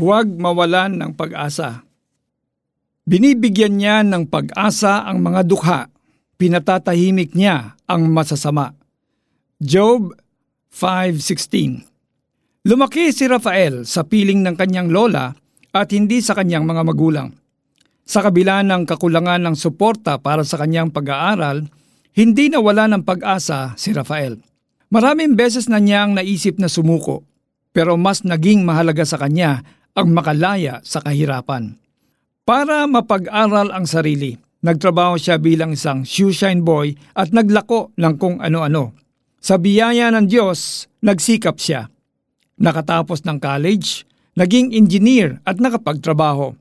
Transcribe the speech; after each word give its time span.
Huwag 0.00 0.40
mawalan 0.40 0.96
ng 0.96 1.12
pag-asa. 1.12 1.84
Binibigyan 3.04 3.76
niya 3.76 4.00
ng 4.00 4.24
pag-asa 4.24 5.04
ang 5.04 5.20
mga 5.20 5.44
dukha. 5.44 5.92
Pinatatahimik 6.40 7.36
niya 7.36 7.76
ang 7.84 8.08
masasama. 8.08 8.72
Job 9.60 10.16
5.16 10.72 11.84
Lumaki 12.64 13.12
si 13.12 13.28
Rafael 13.28 13.84
sa 13.84 14.08
piling 14.08 14.40
ng 14.40 14.56
kanyang 14.56 14.88
lola 14.88 15.36
at 15.76 15.92
hindi 15.92 16.24
sa 16.24 16.32
kanyang 16.40 16.64
mga 16.64 16.82
magulang. 16.88 17.28
Sa 18.08 18.24
kabila 18.24 18.64
ng 18.64 18.88
kakulangan 18.88 19.44
ng 19.44 19.56
suporta 19.60 20.16
para 20.16 20.40
sa 20.40 20.56
kanyang 20.56 20.88
pag-aaral, 20.88 21.68
hindi 22.16 22.48
nawala 22.48 22.88
ng 22.88 23.04
pag-asa 23.04 23.76
si 23.76 23.92
Rafael. 23.92 24.40
Maraming 24.88 25.36
beses 25.36 25.68
na 25.68 25.76
niyang 25.76 26.16
naisip 26.16 26.56
na 26.56 26.72
sumuko, 26.72 27.28
pero 27.76 28.00
mas 28.00 28.24
naging 28.24 28.64
mahalaga 28.64 29.04
sa 29.04 29.20
kanya 29.20 29.81
ang 29.92 30.08
makalaya 30.12 30.80
sa 30.84 31.04
kahirapan. 31.04 31.76
Para 32.42 32.88
mapag-aral 32.88 33.70
ang 33.70 33.84
sarili, 33.84 34.34
nagtrabaho 34.64 35.20
siya 35.20 35.36
bilang 35.38 35.76
isang 35.76 36.02
shoeshine 36.02 36.64
boy 36.64 36.96
at 37.14 37.30
naglako 37.30 37.92
ng 38.00 38.14
kung 38.16 38.40
ano-ano. 38.40 38.96
Sa 39.42 39.58
biyaya 39.58 40.10
ng 40.14 40.26
Diyos, 40.26 40.86
nagsikap 41.02 41.58
siya. 41.58 41.90
Nakatapos 42.62 43.26
ng 43.26 43.38
college, 43.42 44.06
naging 44.38 44.72
engineer 44.72 45.42
at 45.42 45.58
nakapagtrabaho. 45.58 46.54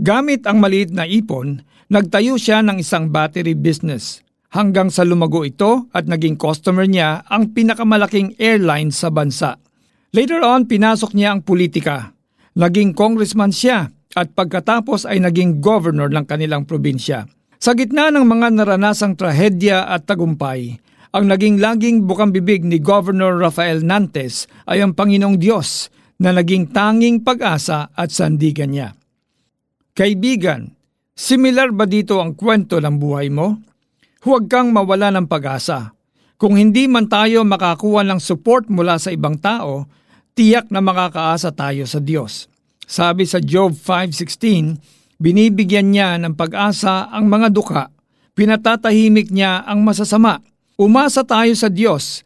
Gamit 0.00 0.46
ang 0.48 0.62
maliit 0.62 0.94
na 0.94 1.04
ipon, 1.04 1.60
nagtayo 1.90 2.40
siya 2.40 2.64
ng 2.64 2.80
isang 2.80 3.12
battery 3.12 3.52
business 3.52 4.24
hanggang 4.50 4.90
sa 4.90 5.06
lumago 5.06 5.46
ito 5.46 5.86
at 5.94 6.10
naging 6.10 6.34
customer 6.34 6.86
niya 6.86 7.22
ang 7.30 7.54
pinakamalaking 7.54 8.34
airline 8.38 8.90
sa 8.90 9.10
bansa. 9.10 9.58
Later 10.10 10.42
on, 10.42 10.66
pinasok 10.66 11.14
niya 11.14 11.34
ang 11.34 11.46
politika. 11.46 12.10
Naging 12.58 12.98
congressman 12.98 13.54
siya 13.54 13.94
at 14.18 14.34
pagkatapos 14.34 15.06
ay 15.06 15.22
naging 15.22 15.62
governor 15.62 16.10
ng 16.10 16.26
kanilang 16.26 16.66
probinsya. 16.66 17.30
Sa 17.60 17.76
gitna 17.76 18.10
ng 18.10 18.26
mga 18.26 18.56
naranasang 18.56 19.14
trahedya 19.14 19.86
at 19.86 20.08
tagumpay, 20.08 20.80
ang 21.10 21.24
naging 21.26 21.58
laging 21.58 22.06
bukang 22.06 22.30
bibig 22.30 22.62
ni 22.62 22.78
Governor 22.78 23.38
Rafael 23.38 23.82
Nantes 23.82 24.46
ay 24.70 24.82
ang 24.82 24.94
Panginoong 24.94 25.38
Diyos 25.38 25.90
na 26.22 26.30
naging 26.30 26.70
tanging 26.70 27.26
pag-asa 27.26 27.90
at 27.90 28.14
sandigan 28.14 28.70
niya. 28.70 28.94
Kaibigan, 29.90 30.70
similar 31.12 31.74
ba 31.74 31.84
dito 31.84 32.22
ang 32.22 32.38
kwento 32.38 32.78
ng 32.78 32.96
buhay 32.96 33.26
mo? 33.28 33.58
Huwag 34.22 34.46
kang 34.46 34.70
mawala 34.70 35.10
ng 35.10 35.26
pag-asa. 35.26 35.92
Kung 36.40 36.56
hindi 36.56 36.88
man 36.88 37.10
tayo 37.10 37.44
makakuha 37.44 38.06
ng 38.06 38.20
support 38.22 38.70
mula 38.72 38.96
sa 38.96 39.12
ibang 39.12 39.36
tao, 39.36 39.84
tiyak 40.40 40.72
na 40.72 40.80
makakaasa 40.80 41.52
tayo 41.52 41.84
sa 41.84 42.00
Diyos. 42.00 42.48
Sabi 42.88 43.28
sa 43.28 43.44
Job 43.44 43.76
5.16, 43.76 45.20
binibigyan 45.20 45.92
niya 45.92 46.16
ng 46.16 46.32
pag-asa 46.32 47.12
ang 47.12 47.28
mga 47.28 47.52
duka, 47.52 47.92
pinatatahimik 48.32 49.28
niya 49.28 49.60
ang 49.68 49.84
masasama. 49.84 50.40
Umasa 50.80 51.28
tayo 51.28 51.52
sa 51.52 51.68
Diyos. 51.68 52.24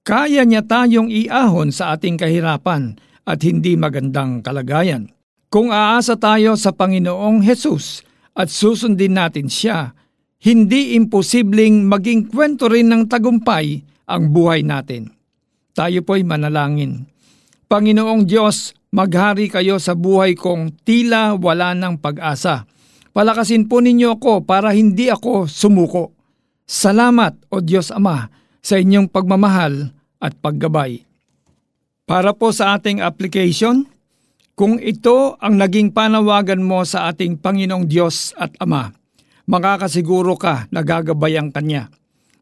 Kaya 0.00 0.48
niya 0.48 0.64
tayong 0.64 1.12
iahon 1.12 1.68
sa 1.68 1.92
ating 1.92 2.16
kahirapan 2.16 2.96
at 3.28 3.44
hindi 3.44 3.76
magandang 3.76 4.40
kalagayan. 4.40 5.12
Kung 5.52 5.68
aasa 5.68 6.16
tayo 6.16 6.56
sa 6.56 6.72
Panginoong 6.72 7.44
Hesus 7.44 8.00
at 8.40 8.48
susundin 8.48 9.20
natin 9.20 9.52
siya, 9.52 9.92
hindi 10.48 10.96
imposibleng 10.96 11.84
maging 11.84 12.32
kwento 12.32 12.72
rin 12.72 12.88
ng 12.88 13.04
tagumpay 13.04 13.84
ang 14.08 14.32
buhay 14.32 14.64
natin. 14.64 15.12
Tayo 15.76 16.00
po'y 16.00 16.24
manalangin. 16.24 17.19
Panginoong 17.70 18.26
Diyos, 18.26 18.74
Maghari 18.90 19.46
kayo 19.46 19.78
sa 19.78 19.94
buhay 19.94 20.34
kong 20.34 20.82
tila 20.82 21.38
wala 21.38 21.78
ng 21.78 22.02
pag-asa. 22.02 22.66
Palakasin 23.14 23.70
po 23.70 23.78
ninyo 23.78 24.18
ako 24.18 24.42
para 24.42 24.74
hindi 24.74 25.06
ako 25.06 25.46
sumuko. 25.46 26.10
Salamat, 26.66 27.38
O 27.54 27.62
Diyos 27.62 27.94
Ama, 27.94 28.26
sa 28.58 28.74
inyong 28.82 29.06
pagmamahal 29.06 29.94
at 30.18 30.34
paggabay. 30.42 31.06
Para 32.02 32.34
po 32.34 32.50
sa 32.50 32.74
ating 32.74 32.98
application, 32.98 33.86
kung 34.58 34.82
ito 34.82 35.38
ang 35.38 35.54
naging 35.54 35.94
panawagan 35.94 36.66
mo 36.66 36.82
sa 36.82 37.06
ating 37.14 37.38
Panginoong 37.38 37.86
Diyos 37.86 38.34
at 38.34 38.50
Ama, 38.58 38.90
makakasiguro 39.46 40.34
ka 40.34 40.66
na 40.74 40.82
gagabayan 40.82 41.54
Kanya. 41.54 41.86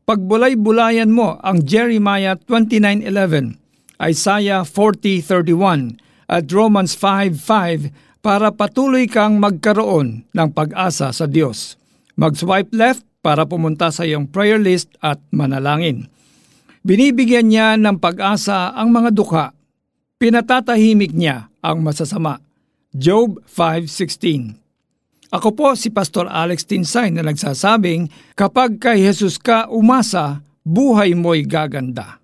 Pagbulay-bulayan 0.09 1.13
mo 1.13 1.37
ang 1.45 1.61
Jeremiah 1.61 2.41
29.11, 2.41 3.68
Isaiah 3.99 4.63
40.31, 4.63 5.99
at 6.29 6.45
Romans 6.53 6.93
5.5 6.95 8.21
para 8.21 8.53
patuloy 8.53 9.09
kang 9.09 9.41
magkaroon 9.41 10.29
ng 10.29 10.49
pag-asa 10.53 11.09
sa 11.11 11.25
Diyos. 11.25 11.81
Mag-swipe 12.21 12.71
left 12.77 13.03
para 13.25 13.49
pumunta 13.49 13.89
sa 13.89 14.05
iyong 14.05 14.29
prayer 14.29 14.61
list 14.61 14.93
at 15.01 15.19
manalangin. 15.33 16.07
Binibigyan 16.85 17.49
niya 17.49 17.69
ng 17.81 17.97
pag-asa 17.99 18.77
ang 18.77 18.93
mga 18.93 19.11
dukha. 19.17 19.47
Pinatatahimik 20.21 21.15
niya 21.17 21.49
ang 21.65 21.83
masasama. 21.83 22.39
Job 22.93 23.41
5.16 23.47 25.33
Ako 25.33 25.49
po 25.53 25.77
si 25.77 25.93
Pastor 25.93 26.27
Alex 26.27 26.65
Tinsay 26.65 27.13
na 27.13 27.23
nagsasabing, 27.23 28.09
kapag 28.35 28.81
kay 28.81 29.05
Jesus 29.05 29.37
ka 29.37 29.69
umasa, 29.69 30.41
buhay 30.65 31.13
mo'y 31.13 31.45
gaganda. 31.45 32.19